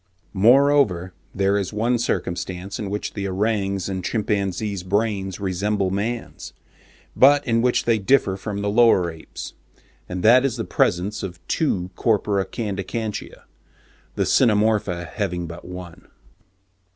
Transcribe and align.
Moreover, 0.33 1.13
there 1.35 1.59
is 1.59 1.71
one 1.71 1.99
circumstance 1.99 2.79
in 2.79 2.89
which 2.89 3.13
the 3.13 3.27
orang's 3.27 3.87
and 3.87 4.03
chimpanzee's 4.03 4.81
brains 4.81 5.39
resemble 5.39 5.91
man's, 5.91 6.53
but 7.15 7.45
in 7.45 7.61
which 7.61 7.85
they 7.85 7.99
differ 7.99 8.35
from 8.35 8.63
the 8.63 8.69
lower 8.71 9.11
apes, 9.11 9.53
and 10.09 10.23
that 10.23 10.43
is 10.43 10.55
the 10.57 10.63
presence 10.65 11.21
of 11.21 11.39
two 11.47 11.91
corpora 11.95 12.45
candicantia—the 12.45 13.45
Cynomorpha 14.25 15.05
having 15.05 15.45
but 15.45 15.65
one. 15.65 16.07